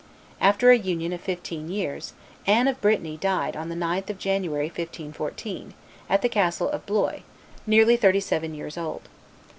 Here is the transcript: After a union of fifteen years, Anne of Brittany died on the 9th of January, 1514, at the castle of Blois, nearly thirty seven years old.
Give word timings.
After 0.39 0.71
a 0.71 0.77
union 0.79 1.13
of 1.13 1.21
fifteen 1.21 1.69
years, 1.69 2.13
Anne 2.47 2.67
of 2.67 2.81
Brittany 2.81 3.17
died 3.17 3.55
on 3.55 3.69
the 3.69 3.75
9th 3.75 4.09
of 4.09 4.17
January, 4.17 4.65
1514, 4.65 5.75
at 6.09 6.23
the 6.23 6.27
castle 6.27 6.69
of 6.71 6.87
Blois, 6.87 7.19
nearly 7.67 7.97
thirty 7.97 8.19
seven 8.19 8.55
years 8.55 8.79
old. 8.79 9.03